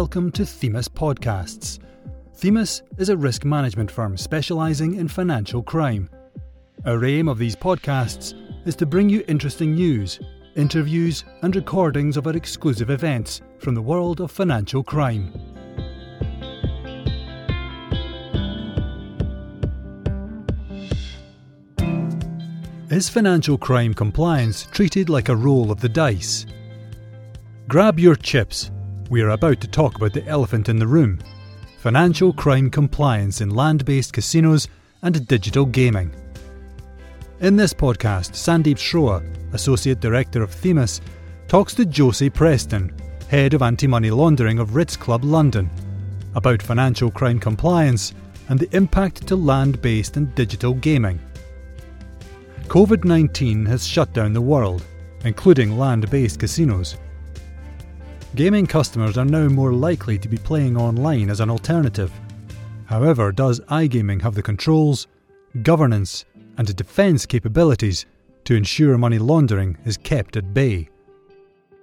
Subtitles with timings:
[0.00, 1.78] welcome to Themis Podcasts.
[2.34, 6.10] Themis is a risk management firm specialising in financial crime.
[6.84, 8.34] Our aim of these podcasts
[8.66, 10.20] is to bring you interesting news,
[10.54, 15.32] interviews, and recordings of our exclusive events from the world of financial crime.
[22.90, 26.44] Is financial crime compliance treated like a roll of the dice?
[27.66, 28.70] Grab your chips.
[29.08, 31.20] We are about to talk about the elephant in the room
[31.78, 34.66] financial crime compliance in land based casinos
[35.02, 36.12] and digital gaming.
[37.38, 41.00] In this podcast, Sandeep Sroa, Associate Director of Themis,
[41.46, 42.92] talks to Josie Preston,
[43.28, 45.70] Head of Anti Money Laundering of Ritz Club London,
[46.34, 48.12] about financial crime compliance
[48.48, 51.20] and the impact to land based and digital gaming.
[52.66, 54.82] COVID 19 has shut down the world,
[55.24, 56.96] including land based casinos.
[58.36, 62.12] Gaming customers are now more likely to be playing online as an alternative.
[62.84, 65.06] However, does iGaming have the controls,
[65.62, 66.26] governance,
[66.58, 68.04] and defence capabilities
[68.44, 70.90] to ensure money laundering is kept at bay?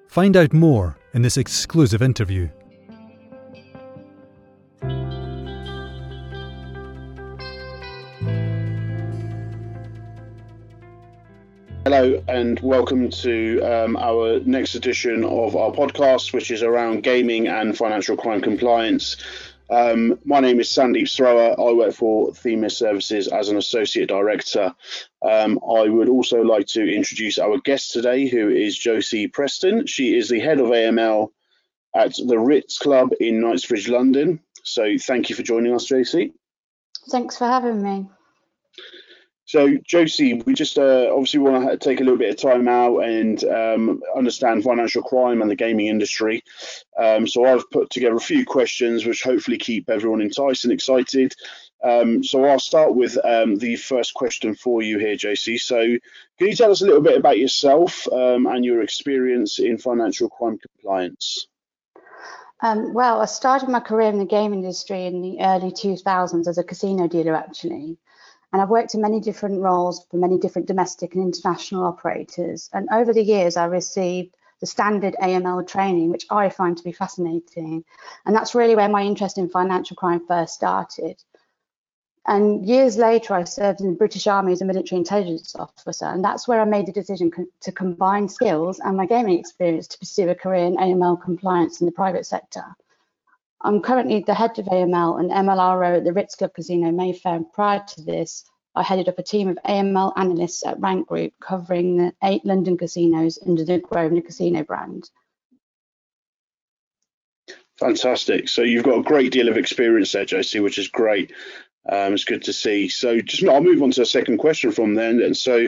[0.08, 2.48] Find out more in this exclusive interview.
[11.84, 17.50] Hello and welcome to um, our next edition of our podcast, which is around gaming
[17.50, 19.17] and financial crime compliance.
[19.70, 21.59] Um, my name is Sandeep Sroa.
[21.59, 24.73] I work for Themis Services as an associate director.
[25.22, 29.86] Um, I would also like to introduce our guest today, who is Josie Preston.
[29.86, 31.31] She is the head of AML
[31.94, 34.39] at the Ritz Club in Knightsbridge, London.
[34.64, 36.31] So thank you for joining us, Josie.
[37.11, 38.08] Thanks for having me.
[39.54, 43.04] So, Josie, we just uh, obviously want to take a little bit of time out
[43.04, 46.44] and um, understand financial crime and the gaming industry.
[46.98, 51.36] Um, so, I've put together a few questions which hopefully keep everyone enticed and excited.
[51.83, 55.60] Um, so, I'll start with um, the first question for you here, Josie.
[55.60, 55.77] So,
[56.39, 60.30] can you tell us a little bit about yourself um, and your experience in financial
[60.30, 61.45] crime compliance?
[62.60, 66.58] Um, well, I started my career in the game industry in the early 2000s as
[66.58, 68.00] a casino dealer, actually.
[68.53, 72.69] And I've worked in many different roles for many different domestic and international operators.
[72.71, 76.91] And over the years, I received the standard AML training, which I find to be
[76.91, 77.83] fascinating.
[78.25, 81.21] And that's really where my interest in financial crime first started.
[82.25, 86.05] And years later, I served in the British Army as a military intelligence officer.
[86.05, 89.87] And that's where I made the decision co- to combine skills and my gaming experience
[89.89, 92.64] to pursue a career in AML compliance in the private sector.
[93.64, 97.40] I'm currently the head of AML and MLRO at the Ritz Club Casino Mayfair.
[97.54, 98.44] Prior to this,
[98.76, 102.78] I headed up a team of AML analysts at Rank Group covering the eight London
[102.78, 105.10] casinos under the Grosvenor Casino brand.
[107.80, 108.50] Fantastic.
[108.50, 111.32] So you've got a great deal of experience there, Josie, which is great.
[111.90, 112.90] Um, it's good to see.
[112.90, 115.22] So just I'll move on to a second question from then.
[115.22, 115.68] And so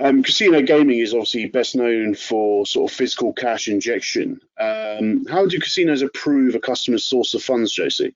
[0.00, 4.40] um, casino gaming is obviously best known for sort of physical cash injection.
[4.58, 8.14] Um, how do casinos approve a customer's source of funds, Josie?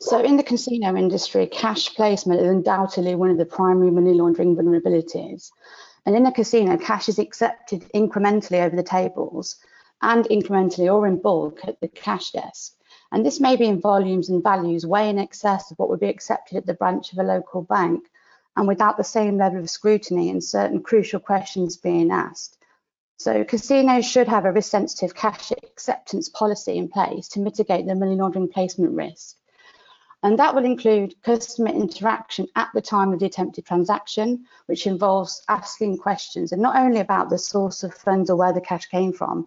[0.00, 4.56] So, in the casino industry, cash placement is undoubtedly one of the primary money laundering
[4.56, 5.50] vulnerabilities.
[6.06, 9.56] And in a casino, cash is accepted incrementally over the tables
[10.00, 12.74] and incrementally or in bulk at the cash desk.
[13.12, 16.08] And this may be in volumes and values way in excess of what would be
[16.08, 18.04] accepted at the branch of a local bank
[18.56, 22.56] and without the same level of scrutiny and certain crucial questions being asked.
[23.18, 27.94] So casinos should have a risk sensitive cash acceptance policy in place to mitigate the
[27.94, 29.36] money laundering placement risk.
[30.22, 35.42] And that will include customer interaction at the time of the attempted transaction, which involves
[35.48, 39.12] asking questions and not only about the source of funds or where the cash came
[39.12, 39.46] from,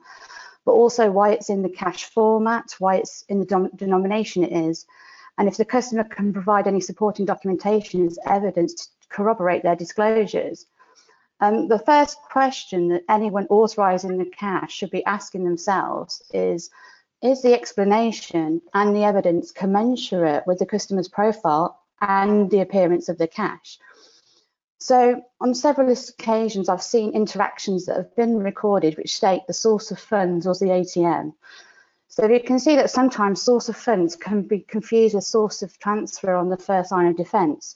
[0.65, 4.85] but also why it's in the cash format, why it's in the denomination it is,
[5.37, 10.65] and if the customer can provide any supporting documentation as evidence to corroborate their disclosures.
[11.39, 16.69] Um, the first question that anyone authorising the cash should be asking themselves is,
[17.21, 23.17] is the explanation and the evidence commensurate with the customer's profile and the appearance of
[23.17, 23.79] the cash?
[24.77, 29.91] So on several occasions, I've seen interactions that have been recorded which state the source
[29.91, 31.33] of funds was the ATM.
[32.15, 35.79] So you can see that sometimes source of funds can be confused with source of
[35.79, 37.75] transfer on the first line of defence.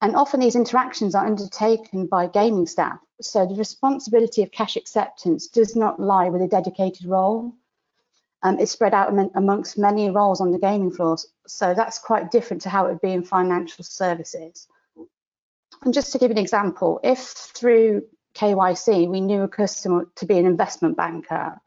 [0.00, 2.98] And often these interactions are undertaken by gaming staff.
[3.20, 7.52] So the responsibility of cash acceptance does not lie with a dedicated role.
[8.42, 11.28] Um, it's spread out amongst many roles on the gaming floors.
[11.46, 14.66] So that's quite different to how it would be in financial services.
[15.82, 20.36] And just to give an example, if through KYC we knew a customer to be
[20.36, 21.60] an investment banker,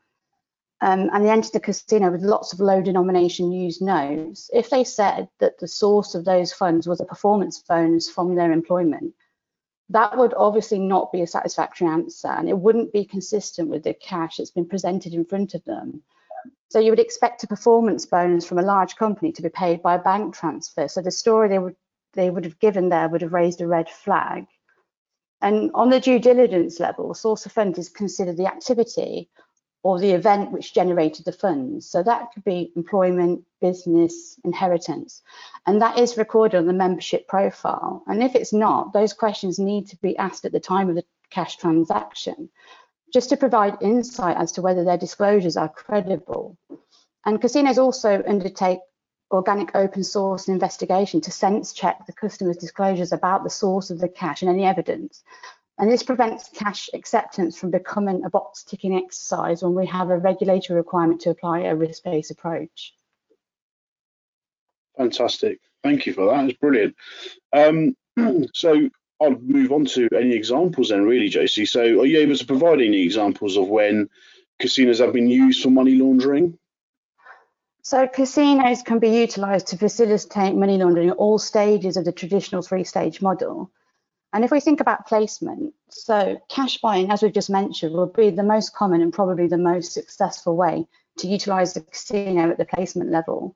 [0.85, 4.83] um, and they entered the casino with lots of low denomination used notes, if they
[4.83, 9.15] said that the source of those funds was a performance bonus from their employment,
[9.89, 13.95] that would obviously not be a satisfactory answer and it wouldn't be consistent with the
[13.95, 16.03] cash that's been presented in front of them.
[16.69, 19.95] So you would expect a performance bonus from a large company to be paid by
[19.95, 20.87] a bank transfer.
[20.87, 21.75] So the story they would
[22.13, 24.45] they would have given there would have raised a red flag.
[25.41, 29.29] And on the due diligence level, source of funds is considered the activity
[29.85, 31.87] or the event which generated the funds.
[31.87, 35.21] So that could be employment, business, inheritance.
[35.67, 38.01] And that is recorded on the membership profile.
[38.07, 41.05] And if it's not, those questions need to be asked at the time of the
[41.29, 42.49] cash transaction,
[43.13, 46.57] just to provide insight as to whether their disclosures are credible.
[47.23, 48.79] And casinos also undertake
[49.29, 54.09] organic open source investigation to sense check the customer's disclosures about the source of the
[54.09, 55.23] cash and any evidence.
[55.77, 60.17] And this prevents cash acceptance from becoming a box ticking exercise when we have a
[60.17, 62.93] regulatory requirement to apply a risk-based approach.
[64.97, 65.59] Fantastic.
[65.83, 66.49] Thank you for that.
[66.49, 66.95] It's brilliant.
[67.51, 67.95] Um,
[68.53, 68.89] so
[69.21, 71.65] I'll move on to any examples then really, Josie.
[71.65, 74.09] So are you able to provide any examples of when
[74.59, 76.57] casinos have been used for money laundering?
[77.81, 82.61] So casinos can be utilised to facilitate money laundering at all stages of the traditional
[82.61, 83.69] three-stage model.
[84.35, 88.31] And if we think about placement, so cash buying, as we've just mentioned, will be
[88.31, 90.85] the most common and probably the most successful way
[91.19, 93.55] to utilise the casino at the placement level.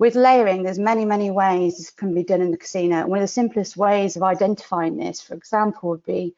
[0.00, 3.06] With layering, there's many, many ways this can be done in the casino.
[3.06, 6.34] One of the simplest ways of identifying this, for example, would be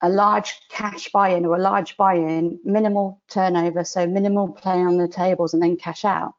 [0.00, 5.08] a large cash buy-in or a large buy-in, minimal turnover, so minimal play on the
[5.08, 6.34] tables and then cash out.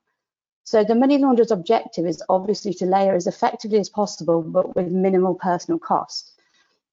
[0.63, 4.89] So the money launderer's objective is obviously to layer as effectively as possible, but with
[4.89, 6.30] minimal personal cost.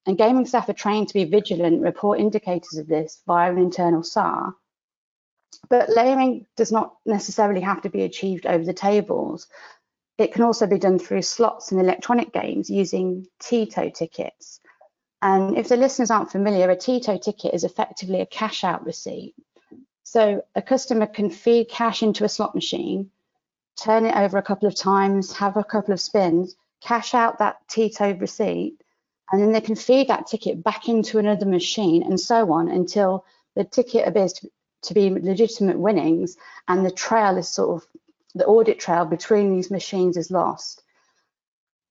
[0.09, 4.03] And gaming staff are trained to be vigilant, report indicators of this via an internal
[4.03, 4.55] SAR.
[5.69, 9.49] But layering does not necessarily have to be achieved over the tables.
[10.17, 14.61] It can also be done through slots and electronic games using TITO tickets.
[15.21, 19.35] And if the listeners aren't familiar, a TITO ticket is effectively a cash out receipt.
[20.05, 23.11] So a customer can feed cash into a slot machine,
[23.77, 27.69] turn it over a couple of times, have a couple of spins, cash out that
[27.69, 28.83] TITO receipt,
[29.31, 33.25] and then they can feed that ticket back into another machine and so on until
[33.55, 34.51] the ticket appears to,
[34.83, 36.37] to be legitimate winnings
[36.67, 37.89] and the trail is sort of
[38.35, 40.83] the audit trail between these machines is lost.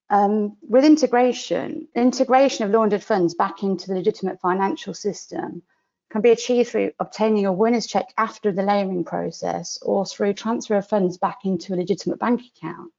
[0.10, 5.64] Um, with integration, integration of laundered funds back into the legitimate financial system
[6.10, 10.78] can be achieved through obtaining a winner's check after the layering process or through transfer
[10.78, 12.94] of funds back into a legitimate bank account.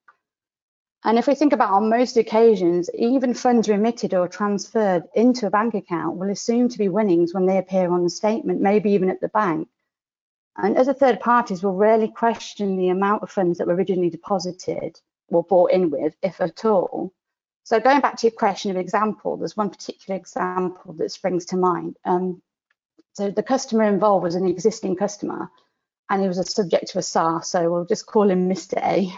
[1.04, 5.50] And if we think about on most occasions, even funds remitted or transferred into a
[5.50, 9.08] bank account will assume to be winnings when they appear on the statement, maybe even
[9.08, 9.68] at the bank.
[10.56, 15.00] And other third parties will rarely question the amount of funds that were originally deposited
[15.28, 17.12] or bought in with, if at all.
[17.62, 21.56] So going back to your question of example, there's one particular example that springs to
[21.56, 21.96] mind.
[22.04, 22.42] Um,
[23.12, 25.50] so the customer involved was an existing customer
[26.10, 28.78] and he was a subject to a SAR, so we'll just call him Mr.
[28.82, 29.12] A.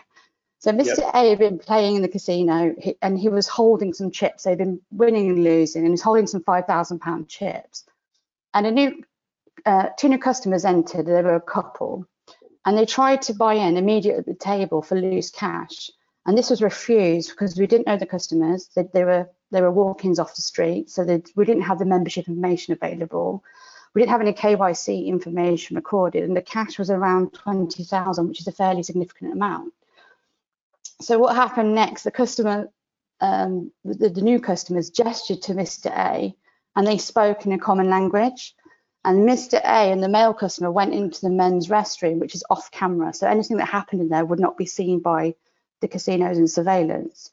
[0.60, 0.98] So Mr.
[0.98, 1.14] Yep.
[1.14, 4.42] A had been playing in the casino and he was holding some chips.
[4.42, 7.86] They'd been winning and losing, and he's holding some five thousand pound chips.
[8.52, 9.02] And a new
[9.64, 11.06] uh, two new customers entered.
[11.06, 12.04] There were a couple,
[12.66, 15.90] and they tried to buy in immediately at the table for loose cash.
[16.26, 18.68] And this was refused because we didn't know the customers.
[18.76, 21.04] They, they were they were walk-ins off the street, so
[21.36, 23.42] we didn't have the membership information available.
[23.94, 28.40] We didn't have any KYC information recorded, and the cash was around twenty thousand, which
[28.40, 29.72] is a fairly significant amount
[31.00, 32.02] so what happened next?
[32.04, 32.68] The customer,
[33.20, 35.86] um, the, the, new customers gestured to Mr.
[35.86, 36.34] A
[36.76, 38.54] and they spoke in a common language.
[39.04, 39.54] And Mr.
[39.54, 43.14] A and the male customer went into the men's restroom, which is off camera.
[43.14, 45.34] So anything that happened in there would not be seen by
[45.80, 47.30] the casinos and surveillance.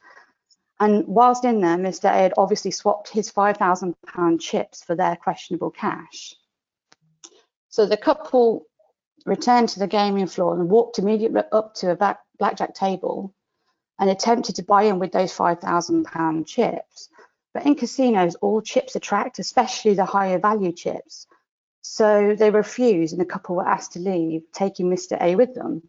[0.79, 2.05] And whilst in there, Mr.
[2.05, 6.35] A had obviously swapped his £5,000 chips for their questionable cash.
[7.69, 8.65] So the couple
[9.25, 13.33] returned to the gaming floor and walked immediately up to a back, blackjack table
[13.99, 17.09] and attempted to buy in with those £5,000 chips.
[17.53, 21.27] But in casinos, all chips attract, especially the higher value chips.
[21.81, 25.19] So they refused, and the couple were asked to leave, taking Mr.
[25.21, 25.83] A with them.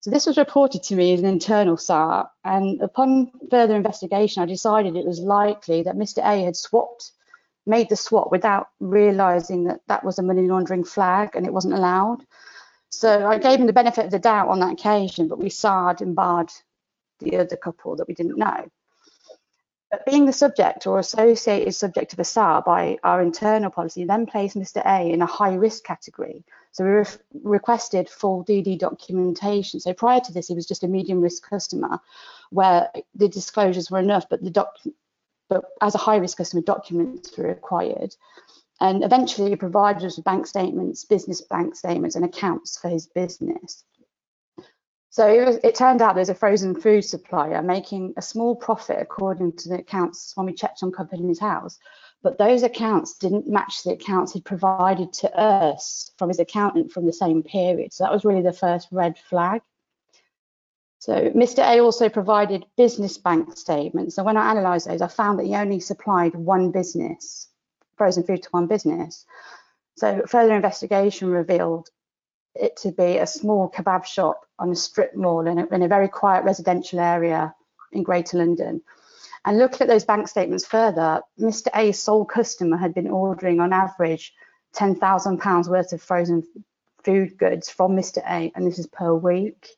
[0.00, 4.46] So this was reported to me as an internal SAR, and upon further investigation, I
[4.46, 6.18] decided it was likely that Mr.
[6.18, 7.10] A had swapped,
[7.66, 11.74] made the swap without realizing that that was a money laundering flag and it wasn't
[11.74, 12.24] allowed.
[12.90, 16.00] So I gave him the benefit of the doubt on that occasion, but we SAR'd
[16.00, 16.50] and barred
[17.20, 18.68] the other couple that we didn't know.
[19.90, 24.26] But being the subject or associated subject of a SAR by our internal policy then
[24.26, 24.84] placed Mr.
[24.84, 26.44] A in a high risk category.
[26.72, 27.04] So we re
[27.42, 29.80] requested full DD documentation.
[29.80, 32.00] So prior to this, he was just a medium risk customer
[32.50, 34.74] where the disclosures were enough, but the doc
[35.48, 38.14] but as a high risk customer, documents were required.
[38.80, 43.06] And eventually he provided us with bank statements, business bank statements and accounts for his
[43.06, 43.84] business.
[45.10, 48.98] So it, was, it, turned out there's a frozen food supplier making a small profit
[49.00, 51.78] according to the accounts when we checked on Companies House.
[52.22, 57.06] But those accounts didn't match the accounts he'd provided to us from his accountant from
[57.06, 57.92] the same period.
[57.92, 59.62] So that was really the first red flag.
[60.98, 61.60] So Mr.
[61.60, 64.16] A also provided business bank statements.
[64.16, 67.48] So when I analysed those, I found that he only supplied one business,
[67.96, 69.24] frozen food to one business.
[69.96, 71.88] So further investigation revealed
[72.54, 75.88] it to be a small kebab shop on a strip mall in a, in a
[75.88, 77.54] very quiet residential area
[77.92, 78.82] in Greater London.
[79.44, 81.68] And looking at those bank statements further, Mr.
[81.74, 84.34] A's sole customer had been ordering on average
[84.74, 86.42] £10,000 worth of frozen
[87.04, 88.18] food goods from Mr.
[88.28, 89.68] A, and this is per week.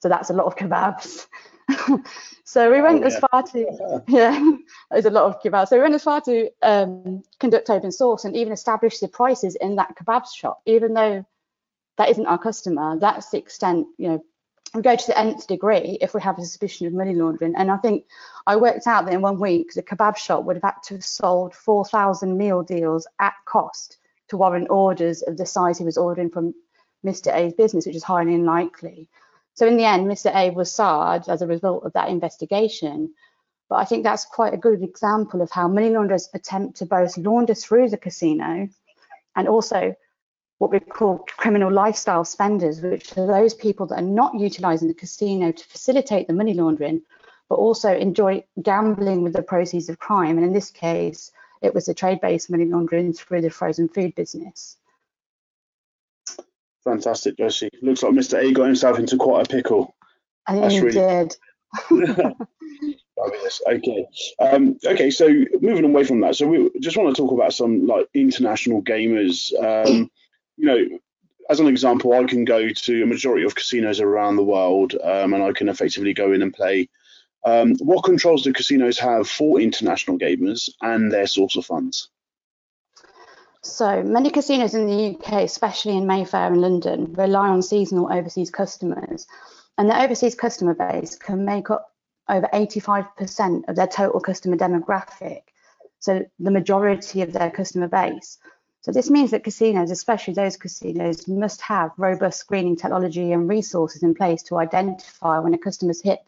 [0.00, 1.26] So that's a lot of kebabs.
[2.44, 3.14] so we went oh, yeah.
[3.14, 4.56] as far to, yeah,
[4.90, 5.68] there's a lot of kebabs.
[5.68, 9.56] So we went as far to um, conduct open source and even establish the prices
[9.56, 11.26] in that kebab shop, even though
[11.98, 12.96] that isn't our customer.
[12.98, 14.24] That's the extent, you know,
[14.74, 17.54] we go to the nth degree if we have a suspicion of money laundering.
[17.56, 18.04] And I think
[18.46, 21.04] I worked out that in one week, the kebab shop would have had to have
[21.04, 26.30] sold 4,000 meal deals at cost to warrant orders of the size he was ordering
[26.30, 26.54] from
[27.04, 27.34] Mr.
[27.34, 29.08] A's business, which is highly unlikely.
[29.54, 30.32] So in the end, Mr.
[30.34, 33.14] A was charged as a result of that investigation.
[33.68, 37.18] But I think that's quite a good example of how money launderers attempt to both
[37.18, 38.68] launder through the casino
[39.34, 39.94] and also
[40.58, 44.94] what we call criminal lifestyle spenders, which are those people that are not utilizing the
[44.94, 47.02] casino to facilitate the money laundering,
[47.48, 50.36] but also enjoy gambling with the proceeds of crime.
[50.36, 51.30] And in this case,
[51.62, 54.76] it was the trade-based money laundering through the frozen food business.
[56.84, 57.70] Fantastic, Josie.
[57.82, 58.42] Looks like Mr.
[58.42, 59.94] A got himself into quite a pickle.
[60.46, 60.92] I think he really...
[60.92, 61.36] did.
[63.66, 64.06] Okay.
[64.40, 65.10] Um, okay.
[65.10, 65.28] So
[65.60, 69.52] moving away from that, so we just want to talk about some like international gamers.
[69.60, 70.08] Um,
[70.58, 70.98] you know,
[71.48, 75.32] as an example, I can go to a majority of casinos around the world, um,
[75.32, 76.88] and I can effectively go in and play.
[77.44, 82.10] Um, what controls do casinos have for international gamers and their source of funds?
[83.62, 88.50] So many casinos in the UK, especially in Mayfair and London, rely on seasonal overseas
[88.50, 89.26] customers,
[89.76, 91.92] and their overseas customer base can make up
[92.28, 95.42] over 85% of their total customer demographic.
[95.98, 98.38] So the majority of their customer base.
[98.88, 104.02] So this means that casinos, especially those casinos, must have robust screening technology and resources
[104.02, 106.20] in place to identify when a customer's hit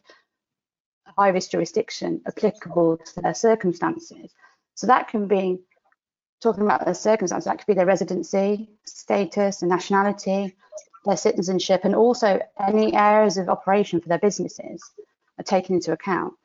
[1.07, 4.31] a high risk jurisdiction applicable to their circumstances.
[4.75, 5.61] So that can be
[6.39, 10.55] talking about their circumstances, that could be their residency, status, and nationality,
[11.03, 14.87] their citizenship, and also any areas of operation for their businesses
[15.39, 16.35] are taken into account.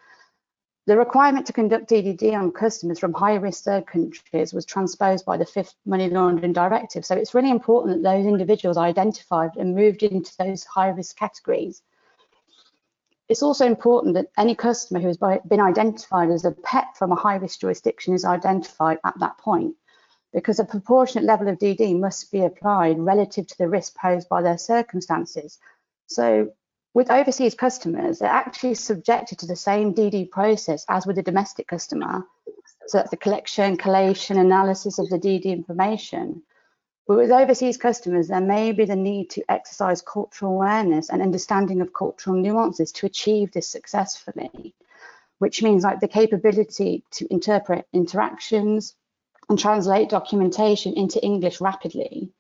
[0.87, 5.45] The requirement to conduct EDD on customers from high-risk third countries was transposed by the
[5.45, 7.05] fifth money laundering directive.
[7.05, 11.83] So it's really important that those individuals are identified and moved into those high-risk categories.
[13.29, 17.17] It's also important that any customer who has been identified as a PEP from a
[17.17, 19.75] high-risk jurisdiction is identified at that point
[20.33, 24.43] because a proportionate level of DD must be applied relative to the risk posed by
[24.43, 25.59] their circumstances.
[26.07, 26.53] So
[26.97, 31.69] with overseas customers, they're actually subjected to the same DD process as with a domestic
[31.69, 32.25] customer.
[32.87, 36.43] So that's the collection, collation, analysis of the DD information.
[37.07, 41.83] But with overseas customers, there may be the need to exercise cultural awareness and understanding
[41.83, 44.75] of cultural nuances to achieve this successfully,
[45.39, 48.95] which means like the capability to interpret interactions
[49.51, 52.33] and translate documentation into English rapidly.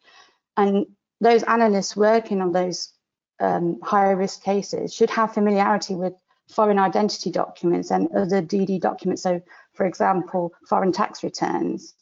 [0.56, 0.86] And
[1.20, 2.95] those analysts working on those
[3.40, 6.14] um, higher risk cases should have familiarity with
[6.48, 9.22] foreign identity documents and other DD documents.
[9.22, 9.42] So,
[9.74, 11.94] for example, foreign tax returns.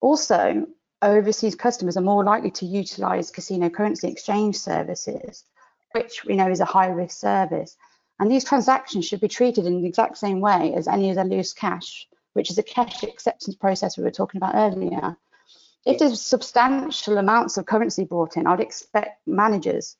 [0.00, 0.66] Also,
[1.02, 5.44] overseas customers are more likely to utilize casino currency exchange services,
[5.92, 7.76] which we know is a high risk service.
[8.18, 11.52] And these transactions should be treated in the exact same way as any other loose
[11.52, 15.16] cash, which is a cash acceptance process we were talking about earlier.
[15.84, 19.96] If there's substantial amounts of currency brought in, I'd expect managers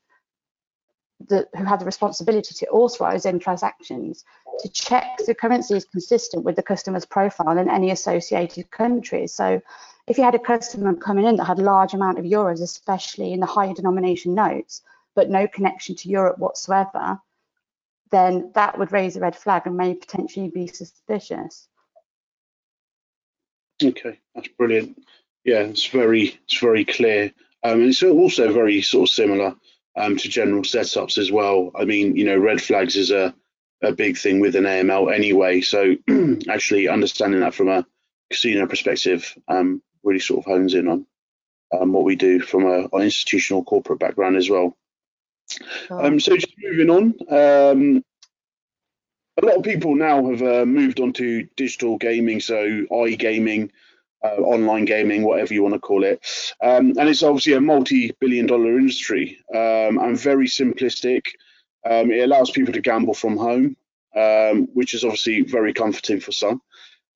[1.27, 4.25] the, who have the responsibility to authorize any transactions
[4.59, 9.33] to check the currency is consistent with the customer's profile in any associated countries.
[9.33, 9.61] So
[10.07, 13.33] if you had a customer coming in that had a large amount of euros, especially
[13.33, 14.81] in the higher denomination notes,
[15.15, 17.19] but no connection to Europe whatsoever,
[18.11, 21.67] then that would raise a red flag and may potentially be suspicious.
[23.83, 25.01] Okay, that's brilliant.
[25.43, 27.31] Yeah, it's very it's very clear.
[27.63, 29.55] Um, and it's also very sort of similar
[29.97, 31.71] um, to general setups as well.
[31.75, 33.33] I mean, you know, red flags is a,
[33.81, 35.61] a big thing with an AML anyway.
[35.61, 35.95] So
[36.49, 37.85] actually understanding that from a
[38.29, 41.05] casino perspective um, really sort of hones in on
[41.79, 44.77] um, what we do from a, an institutional corporate background as well.
[45.89, 48.03] Um, so just moving on, um,
[49.41, 52.55] a lot of people now have uh, moved on to digital gaming, so
[52.91, 53.69] iGaming,
[54.25, 56.25] uh, online gaming, whatever you want to call it.
[56.61, 61.27] Um, and it's obviously a multi-billion dollar industry um, and very simplistic.
[61.89, 63.77] Um, it allows people to gamble from home,
[64.15, 66.61] um, which is obviously very comforting for some.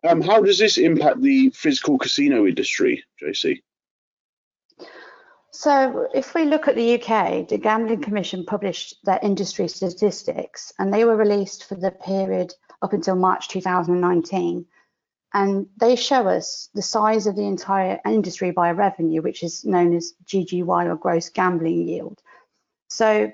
[0.07, 3.63] Um, how does this impact the physical casino industry, Josie?
[5.51, 10.93] So, if we look at the UK, the Gambling Commission published their industry statistics, and
[10.93, 14.65] they were released for the period up until March 2019.
[15.33, 19.95] And they show us the size of the entire industry by revenue, which is known
[19.95, 22.21] as GGY or gross gambling yield.
[22.87, 23.31] So,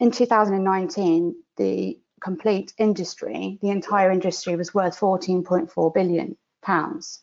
[0.00, 7.20] in 2019, the complete industry, the entire industry was worth 14.4 billion pounds.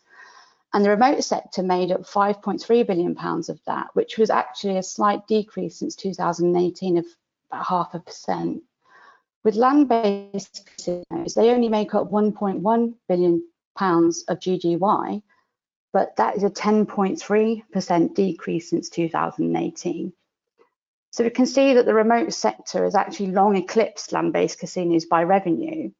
[0.74, 4.84] And the remote sector made up 5.3 billion pounds of that, which was actually a
[4.84, 7.06] slight decrease since 2018 of
[7.52, 8.62] about half a percent.
[9.44, 13.44] With land-based casinos, they only make up 1.1 billion
[13.80, 15.24] pounds of GGY,
[15.94, 20.14] but that is a 10.3% decrease since 2018.
[21.12, 25.24] So we can see that the remote sector has actually long eclipsed land-based casinos by
[25.24, 25.92] revenue,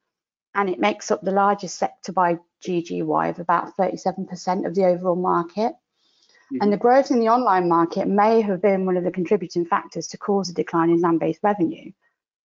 [0.54, 5.16] and it makes up the largest sector by GGY of about 37% of the overall
[5.16, 5.74] market.
[5.74, 6.58] Mm-hmm.
[6.62, 10.08] And the growth in the online market may have been one of the contributing factors
[10.08, 11.92] to cause a decline in land-based revenue.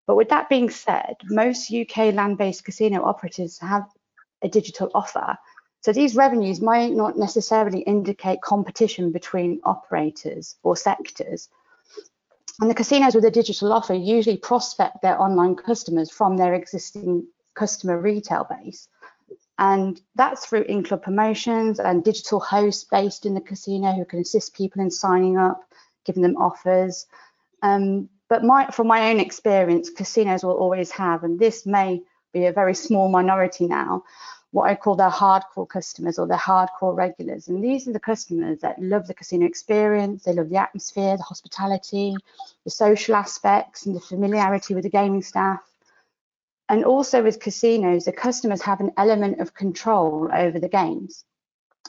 [0.07, 3.85] But with that being said, most UK land-based casino operators have
[4.45, 5.37] a digital offer.
[5.81, 11.49] So these revenues might not necessarily indicate competition between operators or sectors,
[12.61, 17.27] and the casinos with a digital offer usually prospect their online customers from their existing
[17.55, 18.89] customer retail base.
[19.59, 24.55] And that's through in-club promotions and digital hosts based in the casino who can assist
[24.55, 25.65] people in signing up,
[26.05, 27.07] giving them offers.
[27.63, 32.03] Um, but my, from my own experience, casinos will always have, and this may
[32.35, 34.05] be a very small minority now,
[34.51, 37.49] what I call their hardcore customers or their hardcore regulars.
[37.49, 41.23] And these are the customers that love the casino experience, they love the atmosphere, the
[41.23, 42.15] hospitality,
[42.65, 45.61] the social aspects, and the familiarity with the gaming staff.
[46.69, 51.25] And also with casinos, the customers have an element of control over the games.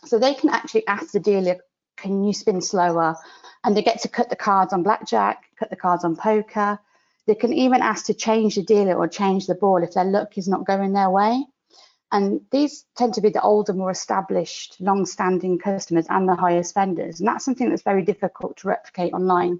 [0.05, 1.57] So they can actually ask the dealer,
[1.97, 3.15] can you spin slower?
[3.63, 6.79] And they get to cut the cards on blackjack, cut the cards on poker.
[7.27, 10.37] They can even ask to change the dealer or change the ball if their luck
[10.37, 11.43] is not going their way.
[12.11, 17.19] And these tend to be the older, more established, long-standing customers and the higher spenders.
[17.19, 19.59] And that's something that's very difficult to replicate online,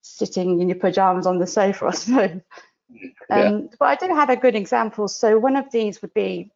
[0.00, 2.40] sitting in your pajamas on the sofa, I suppose.
[2.88, 3.42] Yeah.
[3.42, 5.08] Um, but I do have a good example.
[5.08, 6.50] So one of these would be,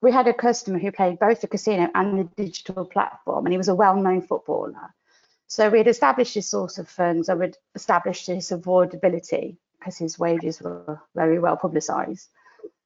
[0.00, 3.58] we had a customer who played both the casino and the digital platform, and he
[3.58, 4.94] was a well-known footballer.
[5.46, 10.18] So we had established his source of funds, and we'd established his affordability because his
[10.18, 12.30] wages were very well publicised.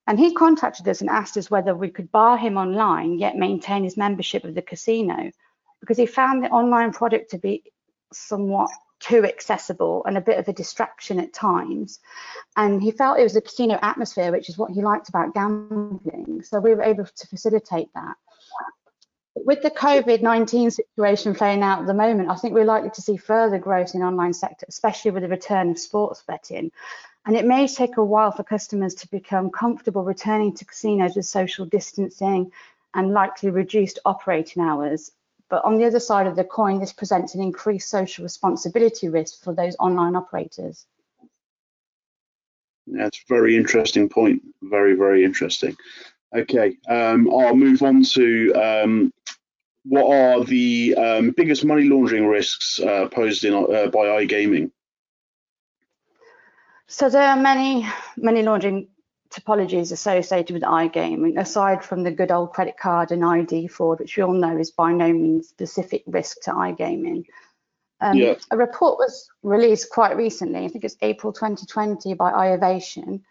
[0.08, 3.84] And he contacted us and asked us whether we could bar him online yet maintain
[3.84, 5.30] his membership of the casino
[5.80, 7.62] because he found the online product to be
[8.12, 12.00] somewhat too accessible and a bit of a distraction at times.
[12.56, 16.42] And he felt it was a casino atmosphere, which is what he liked about gambling.
[16.42, 18.16] So we were able to facilitate that.
[19.44, 23.16] With the COVID-19 situation playing out at the moment, I think we're likely to see
[23.16, 26.70] further growth in online sector, especially with the return of sports betting.
[27.26, 31.26] And it may take a while for customers to become comfortable returning to casinos with
[31.26, 32.52] social distancing
[32.94, 35.12] and likely reduced operating hours.
[35.48, 39.42] But on the other side of the coin, this presents an increased social responsibility risk
[39.42, 40.86] for those online operators.
[42.86, 44.42] That's a very interesting point.
[44.62, 45.76] Very, very interesting.
[46.34, 49.12] Okay, um, I'll move on to um,
[49.84, 54.70] what are the um, biggest money laundering risks uh, posed in, uh, by iGaming?
[56.86, 57.86] So there are many
[58.16, 58.88] money laundering
[59.30, 64.16] typologies associated with iGaming, aside from the good old credit card and ID fraud, which
[64.16, 67.24] we all know is by no means specific risk to iGaming.
[68.00, 68.34] Um, yeah.
[68.50, 73.22] A report was released quite recently, I think it's April 2020 by iOvation,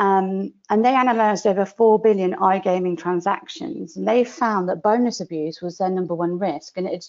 [0.00, 5.60] um, and they analysed over 4 billion iGaming transactions, and they found that bonus abuse
[5.60, 7.04] was their number one risk, and it had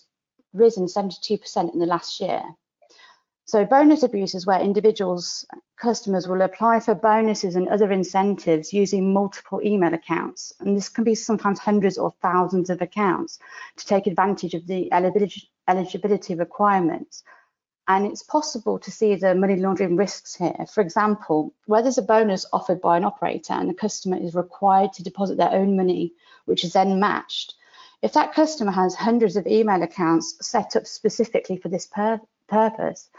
[0.52, 2.44] risen 72% in the last year.
[3.46, 5.46] So bonus abuse is where individuals,
[5.78, 10.52] customers will apply for bonuses and other incentives using multiple email accounts.
[10.60, 13.40] And this can be sometimes hundreds or thousands of accounts
[13.78, 17.24] to take advantage of the eligibility requirements.
[17.92, 20.66] And it's possible to see the money laundering risks here.
[20.74, 24.94] For example, where there's a bonus offered by an operator and the customer is required
[24.94, 26.14] to deposit their own money,
[26.46, 27.56] which is then matched,
[28.02, 33.10] if that customer has hundreds of email accounts set up specifically for this pur purpose,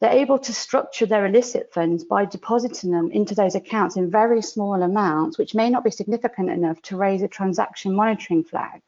[0.00, 4.42] they're able to structure their illicit funds by depositing them into those accounts in very
[4.42, 8.80] small amounts, which may not be significant enough to raise a transaction monitoring flag.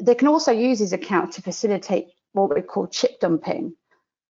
[0.00, 3.74] They can also use these accounts to facilitate what we call chip dumping.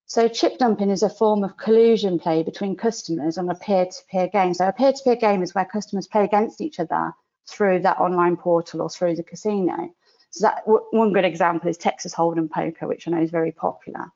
[0.07, 4.33] So chip dumping is a form of collusion play between customers on a peer-to-peer -peer
[4.33, 4.55] game.
[4.55, 7.13] So a peer-to-peer -peer game is where customers play against each other
[7.49, 9.93] through that online portal or through the casino.
[10.31, 14.13] So that one good example is Texas Hold'em Poker, which I know is very popular.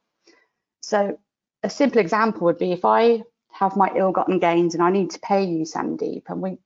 [0.82, 1.18] So
[1.62, 5.20] a simple example would be if I have my ill-gotten gains and I need to
[5.20, 6.58] pay you, Sandeep, and we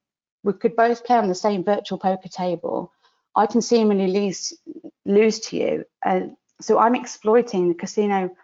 [0.43, 2.93] we could both play on the same virtual poker table.
[3.35, 4.53] I can seemingly lose
[5.07, 6.27] lose to you, uh,
[6.64, 8.35] so I'm exploiting the casino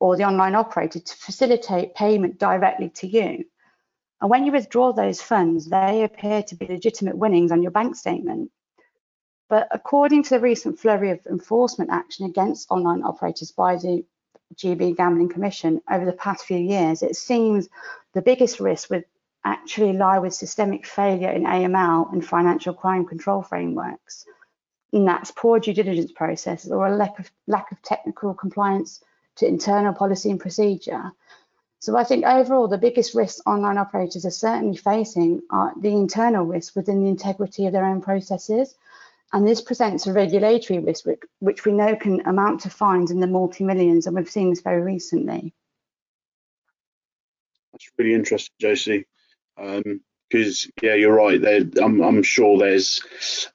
[0.00, 3.44] or the online operator to facilitate payment directly to you.
[4.20, 7.94] And when you withdraw those funds, they appear to be legitimate winnings on your bank
[7.94, 8.50] statement.
[9.48, 14.04] But according to the recent flurry of enforcement action against online operators by the
[14.56, 17.68] GB Gambling Commission over the past few years, it seems
[18.12, 19.04] the biggest risk would
[19.44, 24.24] actually lie with systemic failure in AML and financial crime control frameworks
[24.92, 29.02] and that's poor due diligence processes or a lack of lack of technical compliance
[29.36, 31.12] to internal policy and procedure.
[31.78, 36.44] So I think overall the biggest risks online operators are certainly facing are the internal
[36.44, 38.74] risks within the integrity of their own processes.
[39.32, 43.18] And this presents a regulatory risk which, which we know can amount to fines in
[43.18, 45.54] the multi-millions and we've seen this very recently.
[47.72, 49.06] That's really interesting, Josie.
[49.56, 51.40] Because um, yeah, you're right.
[51.40, 53.02] There, I'm, I'm sure there's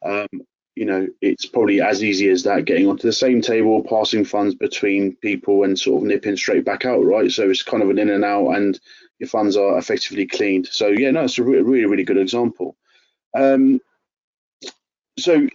[0.04, 0.28] um,
[0.77, 4.53] you know, it's probably as easy as that getting onto the same table, passing funds
[4.53, 7.31] between people and sort of nipping straight back out, right?
[7.31, 8.79] So it's kind of an in and out and
[9.17, 10.67] your funds are effectively cleaned.
[10.67, 12.77] So yeah, no, it's a really, really good example.
[13.35, 13.81] Um,
[15.17, 15.47] so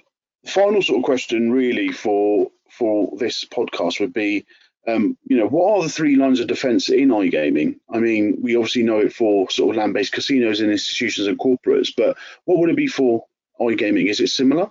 [0.45, 4.45] final sort of question really for for this podcast would be,
[4.89, 7.79] um, you know, what are the three lines of defence in iGaming?
[7.89, 11.93] I mean, we obviously know it for sort of land-based casinos and institutions and corporates,
[11.97, 13.27] but what would it be for
[13.61, 14.09] iGaming?
[14.09, 14.71] Is it similar?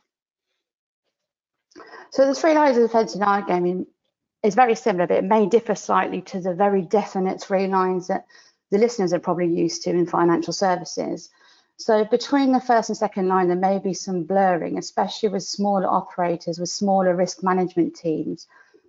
[2.12, 3.86] So the three lines of defence in our iGaming
[4.44, 8.26] is very similar, but it may differ slightly to the very definite three lines that
[8.70, 11.30] the listeners are probably used to in financial services.
[11.78, 15.88] So between the first and second line, there may be some blurring, especially with smaller
[15.88, 18.46] operators with smaller risk management teams,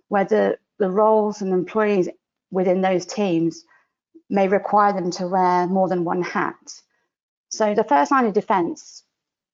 [0.09, 2.09] where the, the roles and employees
[2.51, 3.63] within those teams
[4.29, 6.73] may require them to wear more than one hat.
[7.49, 9.03] So the first line of defence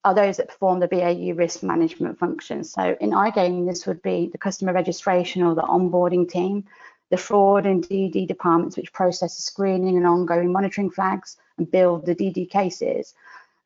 [0.05, 2.63] are those that perform the BAU risk management function.
[2.63, 6.65] So in iGaming, this would be the customer registration or the onboarding team,
[7.09, 12.05] the fraud and DD departments, which process the screening and ongoing monitoring flags and build
[12.05, 13.13] the DD cases.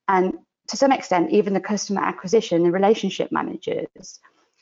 [0.08, 4.20] And to some extent, even the customer acquisition and relationship managers.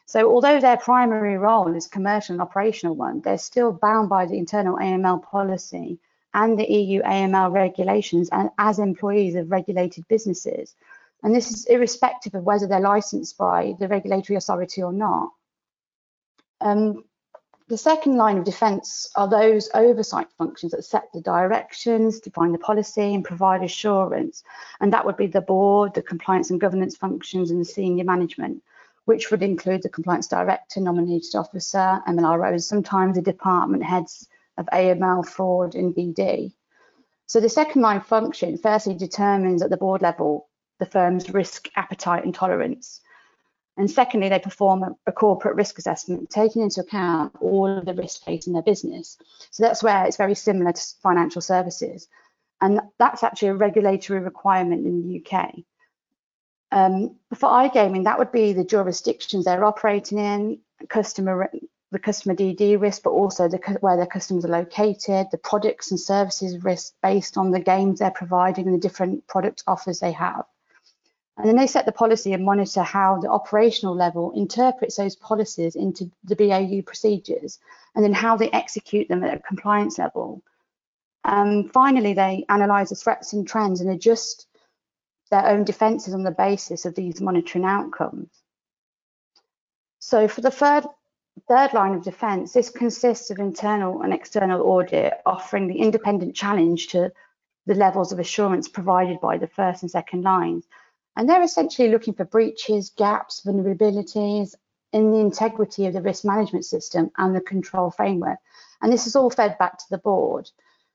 [0.08, 4.38] So although their primary role is commercial and operational one, they're still bound by the
[4.38, 6.00] internal AML policy
[6.34, 10.76] and the EU AML regulations and as employees of regulated businesses.
[11.24, 15.30] And this is irrespective of whether they're licensed by the regulatory authority or not.
[16.62, 17.04] Um,
[17.72, 22.58] the second line of defence are those oversight functions that set the directions, define the
[22.58, 24.44] policy and provide assurance.
[24.82, 28.62] And that would be the board, the compliance and governance functions and the senior management,
[29.06, 35.26] which would include the compliance director, nominated officer, MLROs, sometimes the department heads of AML,
[35.26, 36.52] fraud and BD.
[37.28, 40.50] So the second line function firstly determines at the board level
[40.82, 43.02] the firm's risk appetite and tolerance.
[43.78, 48.26] And secondly, they perform a, corporate risk assessment, taking into account all of the risk
[48.26, 49.17] facing their business.
[49.52, 52.08] So that's where it's very similar to financial services.
[52.60, 55.54] And that's actually a regulatory requirement in the UK.
[56.72, 61.50] Um, for iGaming, that would be the jurisdictions they're operating in, customer
[61.91, 66.00] the customer DD risk, but also the, where their customers are located, the products and
[66.00, 70.46] services risk based on the games they're providing and the different product offers they have.
[71.38, 75.76] And then they set the policy and monitor how the operational level interprets those policies
[75.76, 77.60] into the BAU procedures,
[77.96, 80.44] and then how they execute them at a compliance level.
[81.24, 84.48] Um, finally, they analyse the threats and trends and adjust
[85.30, 88.30] their own defences on the basis of these monitoring outcomes.
[90.00, 90.86] So for the third,
[91.48, 96.88] third line of defence, this consists of internal and external audit, offering the independent challenge
[96.89, 97.12] to
[97.67, 100.65] the levels of assurance provided by the first and second lines
[101.15, 104.56] and they're essentially looking for breaches, gaps, vulnerabilities,
[104.93, 108.38] in the integrity of the risk management system and the control framework.
[108.82, 110.50] And this is all fed back to the board.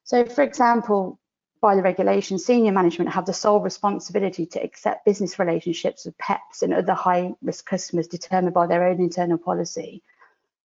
[0.04, 1.18] So, for example,
[1.62, 6.62] by the regulation, senior management have the sole responsibility to accept business relationships with PEPs
[6.62, 10.02] and other high risk customers determined by their own internal policy.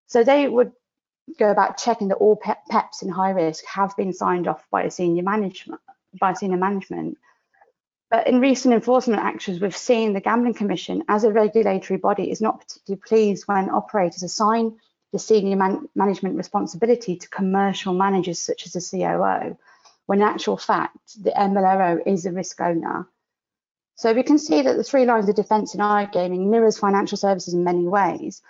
[0.07, 0.73] So they would
[1.39, 4.91] go about checking that all PEPs in high risk have been signed off by a
[4.91, 5.81] senior management
[6.19, 7.19] by senior management.
[8.11, 12.41] But in recent enforcement actions, we've seen the Gambling Commission, as a regulatory body, is
[12.41, 14.79] not particularly pleased when operators assign
[15.13, 19.57] the senior man management responsibility to commercial managers such as the COO
[20.07, 23.09] when in actual fact the MLRO is a risk owner.
[23.97, 27.55] So we can see that the three lines of defence in iGaming mirrors financial services
[27.55, 28.43] in many ways.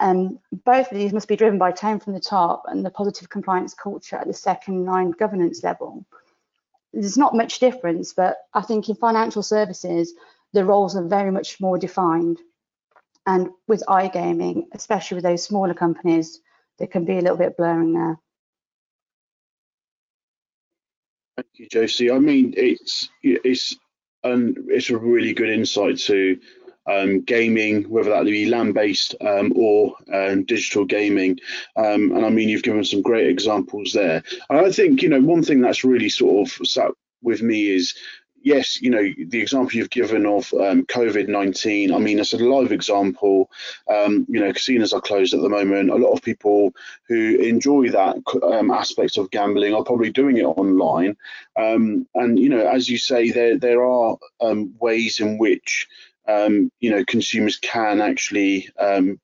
[0.00, 3.28] Um, both of these must be driven by tone from the top and the positive
[3.28, 6.04] compliance culture at the second line governance level.
[6.92, 10.12] There's not much difference, but I think in financial services,
[10.52, 12.38] the roles are very much more defined.
[13.26, 16.40] And with iGaming, especially with those smaller companies,
[16.78, 18.18] there can be a little bit blurring there.
[21.36, 22.10] Thank you, Josie.
[22.10, 23.76] I mean, it's it's
[24.22, 26.38] and it's a really good insight to
[26.86, 31.38] um, gaming, whether that be land-based um, or um, digital gaming.
[31.76, 34.22] Um, and I mean, you've given some great examples there.
[34.50, 36.90] And I think you know one thing that's really sort of sat
[37.22, 37.94] with me is
[38.42, 42.38] yes, you know, the example you've given of um, COVID 19, I mean, it's a
[42.38, 43.50] live example.
[43.88, 45.90] Um, you know, casinos are closed at the moment.
[45.90, 46.72] A lot of people
[47.08, 51.16] who enjoy that um, aspect of gambling are probably doing it online.
[51.56, 55.88] Um, and, you know, as you say, there, there are um, ways in which.
[56.28, 59.18] Um, you know, consumers can actually um,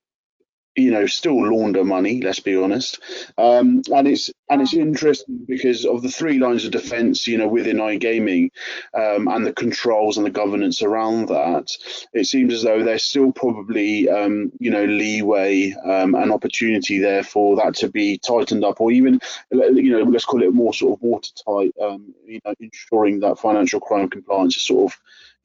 [0.79, 3.01] you know still launder money let's be honest.
[3.37, 7.49] Um, and it's and it's interesting because of the three lines of defense you know
[7.49, 8.51] within igaming
[8.95, 11.71] um, and the controls and the governance around that
[12.13, 17.25] it seems as though there's still probably um, you know leeway um, and opportunity there
[17.25, 20.97] for that to be tightened up or even you know let's call it more sort
[20.97, 24.99] of watertight um, you know ensuring that financial crime compliance is sort of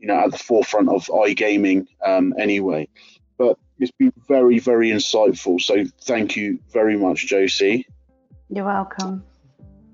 [0.03, 2.87] you know at the forefront of igaming um, anyway
[3.37, 5.59] but it's been very, very insightful.
[5.59, 7.87] So thank you very much, Josie.
[8.49, 9.23] You're welcome.